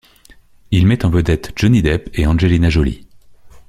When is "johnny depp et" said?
1.55-2.25